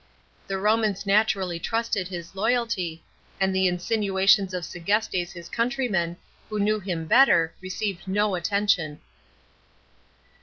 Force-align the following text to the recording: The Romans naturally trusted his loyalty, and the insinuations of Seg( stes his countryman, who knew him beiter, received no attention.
The 0.47 0.57
Romans 0.57 1.05
naturally 1.05 1.59
trusted 1.59 2.07
his 2.07 2.33
loyalty, 2.33 3.03
and 3.39 3.53
the 3.55 3.67
insinuations 3.67 4.51
of 4.51 4.63
Seg( 4.63 4.87
stes 4.87 5.33
his 5.33 5.47
countryman, 5.47 6.17
who 6.49 6.59
knew 6.59 6.79
him 6.79 7.05
beiter, 7.07 7.51
received 7.61 8.07
no 8.07 8.33
attention. 8.33 8.99